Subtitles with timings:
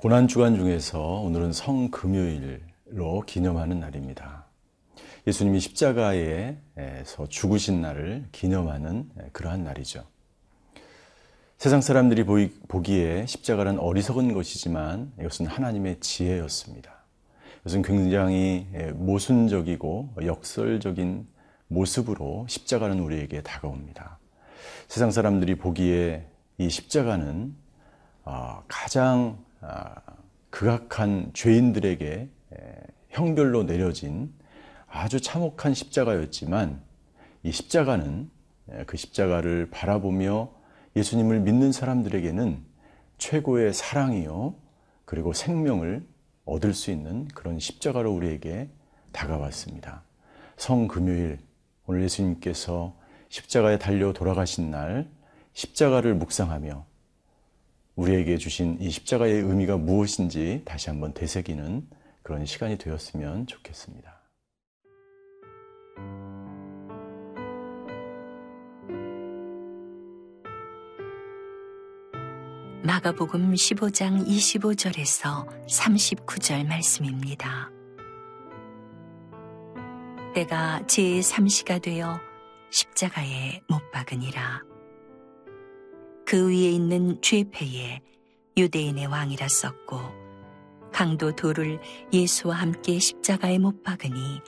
[0.00, 4.44] 고난 주간 중에서 오늘은 성금요일로 기념하는 날입니다.
[5.26, 10.04] 예수님이 십자가에서 죽으신 날을 기념하는 그러한 날이죠.
[11.56, 12.24] 세상 사람들이
[12.68, 16.92] 보기에 십자가는 어리석은 것이지만 이것은 하나님의 지혜였습니다.
[17.62, 21.26] 이것은 굉장히 모순적이고 역설적인
[21.66, 24.20] 모습으로 십자가는 우리에게 다가옵니다.
[24.86, 26.24] 세상 사람들이 보기에
[26.58, 27.52] 이 십자가는
[28.26, 29.47] 어, 가장 아,
[30.50, 32.28] 극악한 죄인들에게
[33.10, 34.32] 형별로 내려진
[34.86, 36.82] 아주 참혹한 십자가였지만
[37.42, 38.30] 이 십자가는
[38.86, 40.50] 그 십자가를 바라보며
[40.96, 42.64] 예수님을 믿는 사람들에게는
[43.18, 44.54] 최고의 사랑이요
[45.04, 46.06] 그리고 생명을
[46.44, 48.70] 얻을 수 있는 그런 십자가로 우리에게
[49.12, 50.02] 다가왔습니다.
[50.56, 51.38] 성금요일
[51.86, 52.96] 오늘 예수님께서
[53.28, 55.08] 십자가에 달려 돌아가신 날
[55.52, 56.87] 십자가를 묵상하며
[57.98, 61.88] 우리에게 주신 이 십자가의 의미가 무엇인지 다시 한번 되새기는
[62.22, 64.22] 그런 시간이 되었으면 좋겠습니다.
[72.84, 77.72] 마가복음 15장 25절에서 39절 말씀입니다.
[80.34, 82.20] 때가 제3시가 되어
[82.70, 84.67] 십자가에 못 박으니라.
[86.28, 88.02] 그 위에 있는 죄패에
[88.54, 89.98] 유대인의 왕이라 썼고
[90.92, 91.80] 강도 돌을
[92.12, 94.42] 예수와 함께 십자가에 못 박으니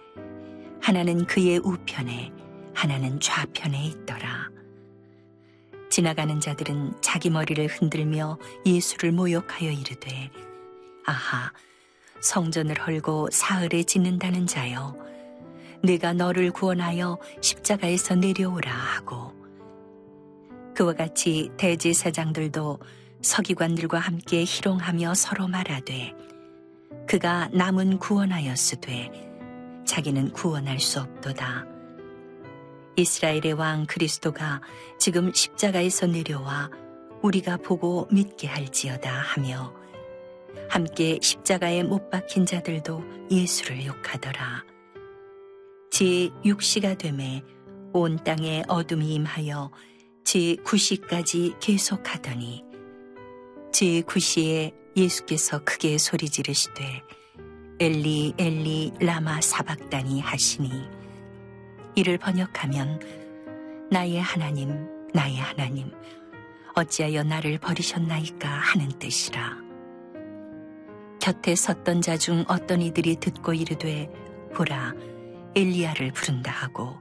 [0.82, 2.32] 하나는 그의 우편에
[2.74, 4.50] 하나는 좌편에 있더라.
[5.88, 8.36] 지나가는 자들은 자기 머리를 흔들며
[8.66, 10.30] 예수를 모욕하여 이르되
[11.06, 11.50] 아하
[12.20, 14.94] 성전을 헐고 사흘에 짓는다는 자여
[15.82, 19.39] 내가 너를 구원하여 십자가에서 내려오라 하고
[20.80, 22.78] 그와 같이 대제사장들도
[23.20, 26.14] 서기관들과 함께 희롱하며 서로 말하되
[27.06, 29.10] 그가 남은 구원하였으되
[29.84, 31.66] 자기는 구원할 수 없도다.
[32.96, 34.62] 이스라엘의 왕 그리스도가
[34.98, 36.70] 지금 십자가에서 내려와
[37.20, 39.74] 우리가 보고 믿게 할지어다 하며
[40.70, 44.64] 함께 십자가에 못 박힌 자들도 예수를 욕하더라.
[45.90, 47.42] 제 6시가 되매
[47.92, 49.70] 온 땅에 어둠이 임하여
[50.30, 52.64] 제9시까지 계속하더니
[53.72, 57.02] 제9시에 예수께서 크게 소리 지르시되
[57.80, 60.70] 엘리 엘리 라마 사박다니 하시니
[61.96, 63.00] 이를 번역하면
[63.90, 65.90] 나의 하나님 나의 하나님
[66.76, 69.58] 어찌하여 나를 버리셨나이까 하는 뜻이라.
[71.20, 74.08] 곁에 섰던 자 중 어떤 이들이 듣고 이르되
[74.54, 74.94] 보라
[75.56, 76.96] 엘리야를 부른다 하고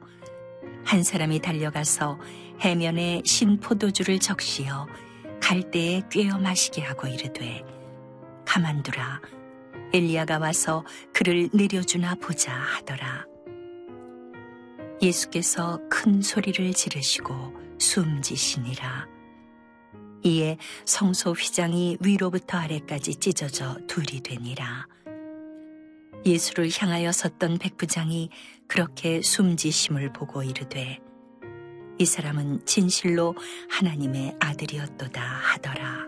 [0.84, 2.18] 한 사람이 달려가서
[2.62, 4.88] 해면에 신 포도주를 적시어
[5.42, 7.64] 갈대에 꿰어 마시게 하고 이르되
[8.46, 9.22] 가만두라.
[9.94, 13.26] 엘리야가 와서 그를 내려주나 보자 하더라.
[15.02, 17.34] 예수께서 큰 소리를 지르시고
[17.80, 19.08] 숨지시니라.
[20.24, 24.88] 이에 성소 휘장이 위로부터 아래까지 찢어져 둘이 되니라.
[26.26, 28.30] 예수를 향하여 섰던 백부장이
[28.68, 31.00] 그렇게 숨지심을 보고 이르되
[32.02, 33.36] 이 사람은 진실로
[33.70, 36.08] 하나님의 아들이었도다 하더라.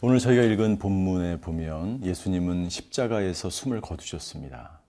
[0.00, 4.80] 오늘 저희가 읽은 본문에 보면 예수님은 십자가에서 숨을 거두셨습니다.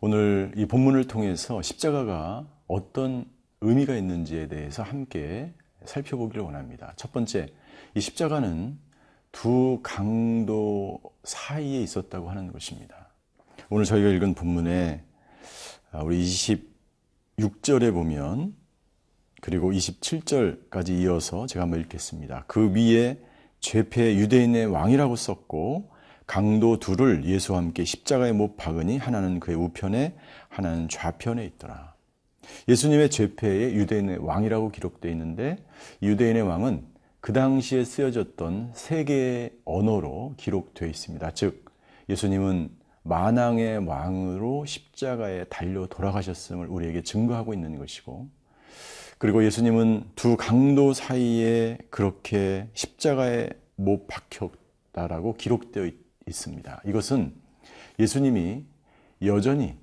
[0.00, 3.24] 오늘 이 본문을 통해서 십자가가 어떤
[3.60, 5.54] 의미가 있는지에 대해서 함께
[5.84, 6.92] 살펴보기를 원합니다.
[6.96, 7.54] 첫 번째,
[7.94, 8.80] 이 십자가는
[9.30, 13.12] 두 강도 사이에 있었다고 하는 것입니다.
[13.68, 15.04] 오늘 저희가 읽은 본문에
[16.02, 16.24] 우리
[17.40, 18.54] 26절에 보면
[19.40, 22.44] 그리고 27절까지 이어서 제가 한번 읽겠습니다.
[22.46, 23.18] 그 위에
[23.60, 25.90] 죄패 유대인의 왕이라고 썼고
[26.26, 30.14] 강도 둘을 예수와 함께 십자가에 못 박으니 하나는 그의 우편에
[30.48, 31.94] 하나는 좌편에 있더라.
[32.68, 35.56] 예수님의 죄패에 유대인의 왕이라고 기록되어 있는데
[36.02, 36.86] 유대인의 왕은
[37.20, 41.30] 그 당시에 쓰여졌던 세 개의 언어로 기록되어 있습니다.
[41.32, 41.64] 즉
[42.08, 42.70] 예수님은
[43.02, 48.28] 만왕의 왕으로 십자가에 달려 돌아가셨음을 우리에게 증거하고 있는 것이고
[49.18, 55.90] 그리고 예수님은 두 강도 사이에 그렇게 십자가에 못 박혔다라고 기록되어
[56.26, 56.82] 있습니다.
[56.86, 57.34] 이것은
[57.98, 58.64] 예수님이
[59.22, 59.76] 여전히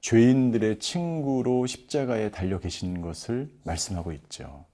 [0.00, 4.66] 죄인들의 친구로 십자가에 달려 계신 것을 말씀하고 있죠.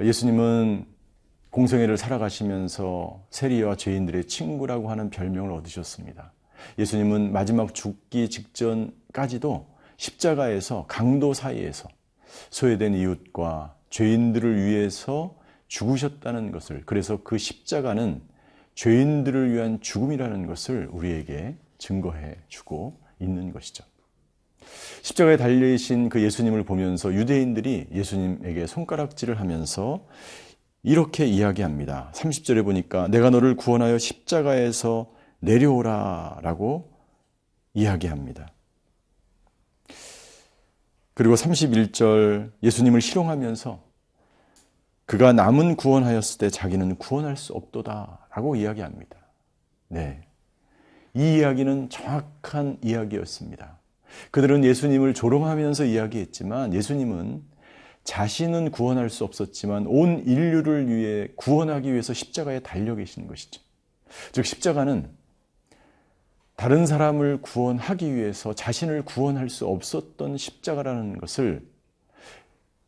[0.00, 0.93] 예수님은
[1.54, 6.32] 공생애를 살아가시면서 세리와 죄인들의 친구라고 하는 별명을 얻으셨습니다.
[6.80, 9.64] 예수님은 마지막 죽기 직전까지도
[9.96, 11.88] 십자가에서 강도 사이에서
[12.50, 15.36] 소외된 이웃과 죄인들을 위해서
[15.68, 18.20] 죽으셨다는 것을 그래서 그 십자가는
[18.74, 23.84] 죄인들을 위한 죽음이라는 것을 우리에게 증거해 주고 있는 것이죠.
[25.02, 30.04] 십자가에 달리신 그 예수님을 보면서 유대인들이 예수님에게 손가락질을 하면서
[30.84, 32.12] 이렇게 이야기합니다.
[32.14, 35.10] 30절에 보니까 내가 너를 구원하여 십자가에서
[35.40, 36.92] 내려오라 라고
[37.72, 38.52] 이야기합니다.
[41.14, 43.82] 그리고 31절 예수님을 희롱하면서
[45.06, 49.16] 그가 남은 구원하였을 때 자기는 구원할 수 없도다 라고 이야기합니다.
[49.88, 50.20] 네.
[51.14, 53.78] 이 이야기는 정확한 이야기였습니다.
[54.30, 57.53] 그들은 예수님을 조롱하면서 이야기했지만 예수님은
[58.04, 63.60] 자신은 구원할 수 없었지만 온 인류를 위해 구원하기 위해서 십자가에 달려 계시는 것이죠.
[64.32, 65.08] 즉, 십자가는
[66.56, 71.66] 다른 사람을 구원하기 위해서 자신을 구원할 수 없었던 십자가라는 것을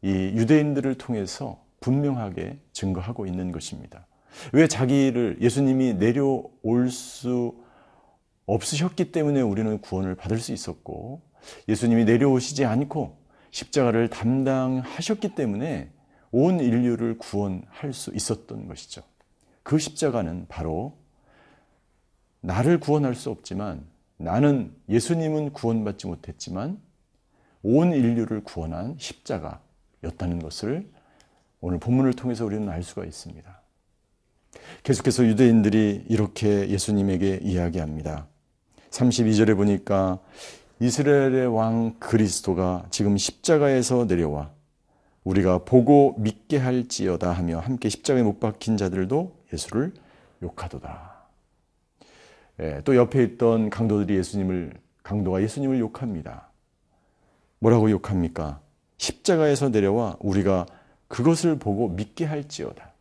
[0.03, 4.07] 이 유대인들을 통해서 분명하게 증거하고 있는 것입니다.
[4.53, 7.57] 왜 자기를 예수님이 내려올 수
[8.45, 11.23] 없으셨기 때문에 우리는 구원을 받을 수 있었고
[11.69, 13.26] 예수님이 내려오시지 않고
[13.57, 15.91] 십자가를 담당하셨기 때문에
[16.31, 19.03] 온 인류를 구원할 수 있었던 것이죠.
[19.63, 20.99] 그 십자가는 바로
[22.43, 23.87] 나를 구원할 수 없지만
[24.19, 26.79] 나는 예수님은 구원받지 못했지만
[27.63, 30.91] 온 인류를 구원한 십자가였다는 것을
[31.61, 33.63] 오늘 본문을 통해서 우리는 알 수가 있습니다.
[34.83, 38.27] 계속해서 유대인들이 이렇게 예수님에게 이야기합니다.
[38.91, 40.21] 32절에 보니까
[40.79, 44.51] 이스라엘의 왕 그리스도가 지금 십자가에서 내려와
[45.25, 49.95] 우리가 보고 믿게 할지어다 하며 함께 십자가에 못 박힌 자들도 예수를
[50.43, 51.17] 욕하도다.
[52.61, 56.51] 예, 또 옆에 있던 강도들이 예수님을 강도가 예수님을 욕합니다.
[57.59, 58.61] 뭐라고 욕합니까?
[58.99, 60.67] 십자가에서 내려와 우리가
[61.09, 62.93] 그것을 보고 믿게 할지어다.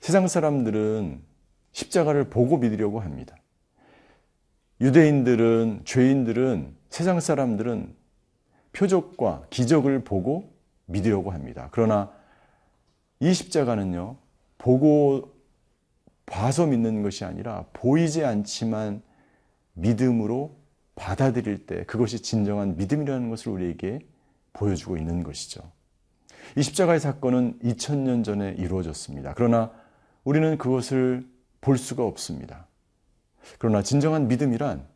[0.00, 1.22] 세상 사람들은
[1.72, 3.36] 십자가를 보고 믿으려고 합니다.
[4.80, 7.96] 유대인들은, 죄인들은, 세상 사람들은
[8.74, 10.52] 표적과 기적을 보고
[10.84, 11.70] 믿으려고 합니다.
[11.72, 12.12] 그러나
[13.18, 14.18] 이 십자가는요,
[14.58, 15.32] 보고
[16.26, 19.02] 봐서 믿는 것이 아니라 보이지 않지만
[19.72, 20.54] 믿음으로
[20.94, 24.00] 받아들일 때 그것이 진정한 믿음이라는 것을 우리에게
[24.52, 25.62] 보여주고 있는 것이죠.
[26.58, 29.32] 이 십자가의 사건은 2000년 전에 이루어졌습니다.
[29.34, 29.72] 그러나
[30.24, 31.26] 우리는 그것을
[31.62, 32.66] 볼 수가 없습니다.
[33.58, 34.91] 그러나 진정한 믿음이란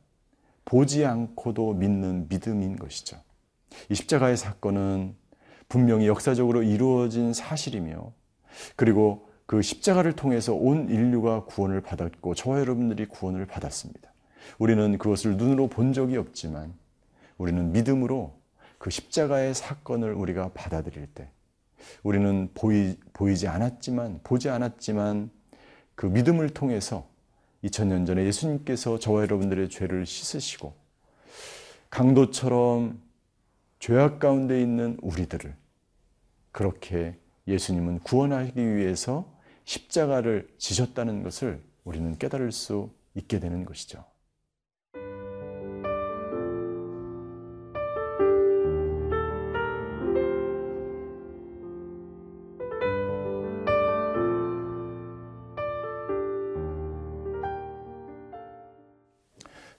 [0.67, 3.17] 보지 않고도 믿는 믿음인 것이죠.
[3.89, 5.17] 이 십자가의 사건은
[5.69, 8.13] 분명히 역사적으로 이루어진 사실이며
[8.75, 14.13] 그리고 그 십자가를 통해서 온 인류가 구원을 받았고 저와 여러분들이 구원을 받았습니다.
[14.59, 16.75] 우리는 그것을 눈으로 본 적이 없지만
[17.39, 18.35] 우리는 믿음으로
[18.79, 21.31] 그 십자가의 사건을 우리가 받아들일 때
[22.03, 25.31] 우리는 보이, 보이지 않았지만, 보지 않았지만
[25.95, 27.07] 그 믿음을 통해서
[27.67, 30.75] 2000년 전에 예수님께서 저와 여러분들의 죄를 씻으시고
[31.91, 33.01] 강도처럼
[33.79, 35.55] 죄악 가운데 있는 우리들을
[36.53, 39.31] 그렇게 예수님은 구원하기 위해서
[39.65, 44.05] 십자가를 지셨다는 것을 우리는 깨달을 수 있게 되는 것이죠.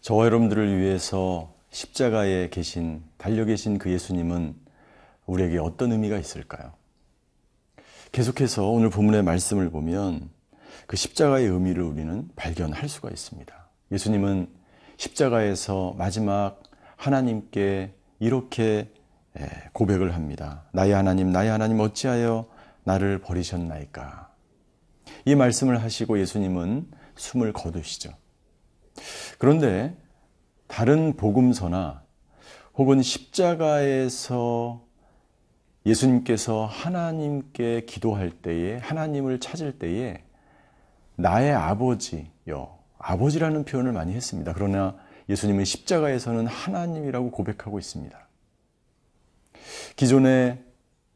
[0.07, 4.55] 저와 여러분들을 위해서 십자가에 계신, 달려 계신 그 예수님은
[5.25, 6.71] 우리에게 어떤 의미가 있을까요?
[8.13, 10.29] 계속해서 오늘 본문의 말씀을 보면
[10.85, 13.53] 그 십자가의 의미를 우리는 발견할 수가 있습니다.
[13.91, 14.47] 예수님은
[14.95, 16.63] 십자가에서 마지막
[16.95, 18.93] 하나님께 이렇게
[19.73, 20.63] 고백을 합니다.
[20.71, 22.47] 나의 하나님, 나의 하나님 어찌하여
[22.85, 24.33] 나를 버리셨나이까?
[25.25, 28.13] 이 말씀을 하시고 예수님은 숨을 거두시죠.
[29.37, 29.95] 그런데
[30.67, 32.03] 다른 복음서나
[32.75, 34.85] 혹은 십자가에서
[35.85, 40.23] 예수님께서 하나님께 기도할 때에 하나님을 찾을 때에
[41.15, 44.53] 나의 아버지여 아버지라는 표현을 많이 했습니다.
[44.53, 44.95] 그러나
[45.29, 48.27] 예수님은 십자가에서는 하나님이라고 고백하고 있습니다.
[49.95, 50.63] 기존에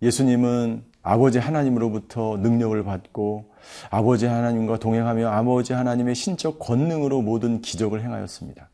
[0.01, 3.51] 예수님은 아버지 하나님으로부터 능력을 받고
[3.89, 8.70] 아버지 하나님과 동행하며 아버지 하나님의 신적 권능으로 모든 기적을 행하였습니다.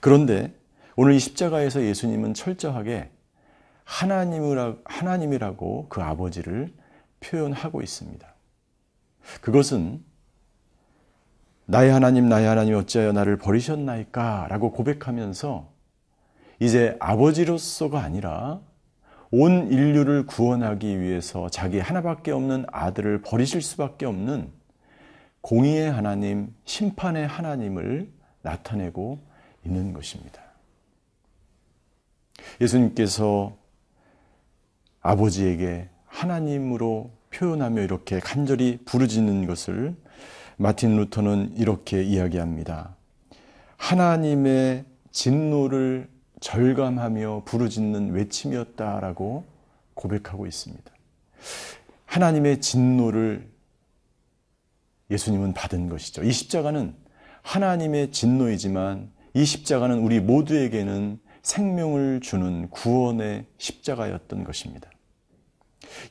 [0.00, 0.54] 그런데
[0.96, 3.10] 오늘 이 십자가에서 예수님은 철저하게
[3.84, 6.72] 하나님이라고 그 아버지를
[7.20, 8.26] 표현하고 있습니다.
[9.40, 10.02] 그것은
[11.66, 14.46] 나의 하나님, 나의 하나님 어찌하여 나를 버리셨나이까?
[14.48, 15.68] 라고 고백하면서
[16.60, 18.60] 이제 아버지로서가 아니라
[19.30, 24.50] 온 인류를 구원하기 위해서 자기 하나밖에 없는 아들을 버리실 수밖에 없는
[25.40, 28.08] 공의의 하나님, 심판의 하나님을
[28.42, 29.20] 나타내고
[29.64, 30.42] 있는 것입니다.
[32.60, 33.56] 예수님께서
[35.02, 39.94] 아버지에게 하나님으로 표현하며 이렇게 간절히 부르짖는 것을
[40.56, 42.96] 마틴 루터는 이렇게 이야기합니다.
[43.76, 46.08] 하나님의 진노를
[46.40, 49.44] 절감하며 부르짖는 외침이었다라고
[49.94, 50.92] 고백하고 있습니다.
[52.06, 53.48] 하나님의 진노를
[55.10, 56.22] 예수님은 받은 것이죠.
[56.22, 56.94] 이 십자가는
[57.42, 64.90] 하나님의 진노이지만 이 십자가는 우리 모두에게는 생명을 주는 구원의 십자가였던 것입니다.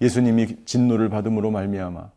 [0.02, 2.10] 예수님이 진노를 받음으로 말미암아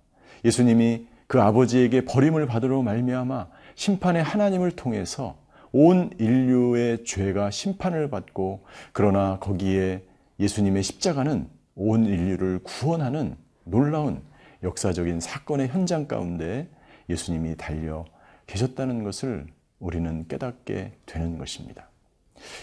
[0.45, 5.37] 예수님이 그 아버지에게 버림을 받으러 말미암아 심판의 하나님을 통해서
[5.72, 10.02] 온 인류의 죄가 심판을 받고 그러나 거기에
[10.40, 14.22] 예수님의 십자가는 온 인류를 구원하는 놀라운
[14.62, 16.68] 역사적인 사건의 현장 가운데
[17.08, 18.04] 예수님이 달려
[18.46, 19.46] 계셨다는 것을
[19.78, 21.88] 우리는 깨닫게 되는 것입니다.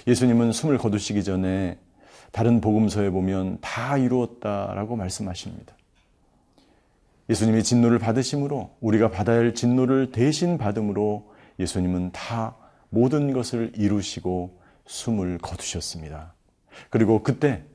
[0.07, 1.77] 예수님은 숨을 거두시기 전에
[2.31, 5.75] 다른 복음서에 보면 다 이루었다라고 말씀하십니다.
[7.29, 12.55] 예수님이 진노를 받으심으로 우리가 받아야 할 진노를 대신 받음으로 예수님은 다
[12.96, 16.34] 모든 것을 이루시고 숨을 거두셨습니다.
[16.90, 17.66] 그리고 그때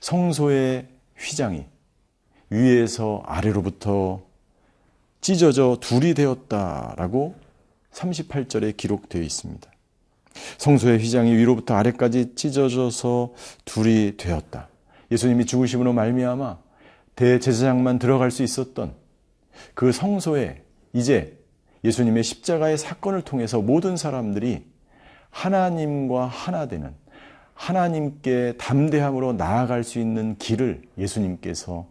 [0.00, 1.64] 성소의 휘장이
[2.50, 4.24] 위에서 아래로부터
[5.20, 7.36] 찢어져 둘이 되었다라고
[7.92, 9.70] 38절에 기록되어 있습니다.
[10.58, 13.32] 성소의 휘장이 위로부터 아래까지 찢어져서
[13.64, 14.68] 둘이 되었다.
[15.12, 16.58] 예수님이 죽으심으로 말미암아
[17.14, 18.92] 대제사장만 들어갈 수 있었던
[19.74, 21.38] 그 성소에 이제
[21.86, 24.66] 예수님의 십자가의 사건을 통해서 모든 사람들이
[25.30, 26.94] 하나님과 하나 되는
[27.54, 31.86] 하나님께 담대함으로 나아갈 수 있는 길을 예수님께서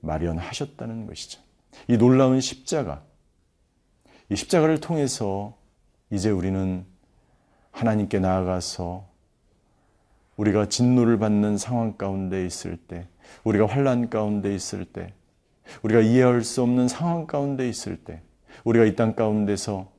[0.00, 1.40] 마련하셨다는 것이죠.
[1.88, 3.02] 이 놀라운 십자가,
[4.28, 5.56] 이 십자가를 통해서
[6.10, 6.84] 이제 우리는
[7.70, 9.08] 하나님께 나아가서
[10.36, 13.06] 우리가 진노를 받는 상황 가운데 있을 때,
[13.44, 15.12] 우리가 환란 가운데 있을 때,
[15.82, 18.22] 우리가 이해할 수 없는 상황 가운데 있을 때,
[18.64, 19.90] 우리가 이 땅 가운데서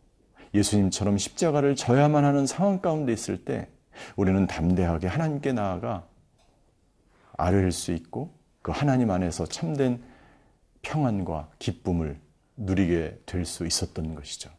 [0.54, 3.68] 예수님처럼 십자가를 져야만 하는 상황 가운데 있을 때,
[4.16, 6.08] 우리는 담대하게 하나님께 나아가
[7.38, 10.02] 아뢰일 수 있고 그 하나님 안에서 참된
[10.82, 12.20] 평안과 기쁨을
[12.58, 14.50] 누리게 될 수 있었던 것이죠.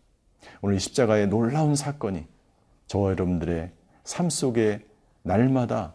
[0.61, 2.27] 오늘 십자가의 놀라운 사건이
[2.87, 3.71] 저와 여러분들의
[4.05, 4.87] 삶 속에
[5.23, 5.95] 날마다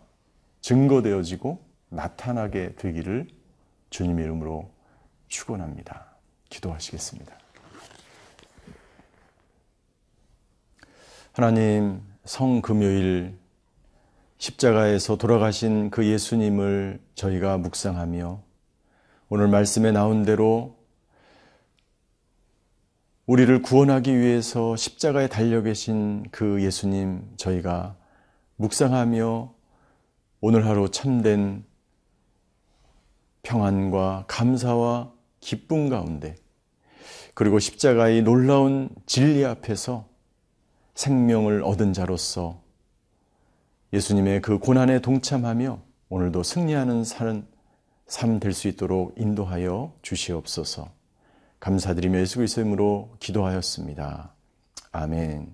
[0.62, 3.28] 증거되어지고 나타나게 되기를
[3.90, 4.70] 주님의 이름으로
[5.28, 6.16] 축원합니다.
[6.50, 7.38] 기도하시겠습니다.
[11.38, 13.38] 하나님 성금요일
[14.39, 18.41] 십자가에서 돌아가신 그 예수님을 저희가 묵상하며
[19.29, 20.75] 오늘 말씀에 나온 대로
[23.27, 27.96] 우리를 구원하기 위해서 십자가에 달려 계신 그 예수님 저희가
[28.56, 29.53] 묵상하며
[30.41, 31.63] 오늘 하루 참된
[33.44, 36.34] 평안과 감사와 기쁨 가운데
[37.36, 40.17] 그리고 십자가의 놀라운 진리 앞에서
[40.98, 42.60] 생명을 얻은 자로서
[43.94, 50.89] 예수님의 그 고난에 동참하며 오늘도 승리하는 삶 될 수 있도록 인도하여 주시옵소서.
[51.60, 54.34] 감사드리며 예수 그리스도의 이름으로 기도하였습니다.
[54.92, 55.54] 아멘.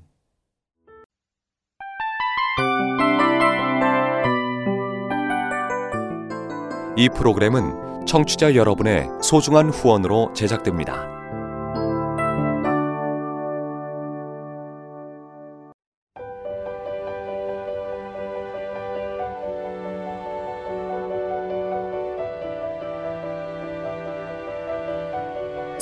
[6.95, 11.23] 이 프로그램은 청취자 여러분의 소중한 후원으로 제작됩니다.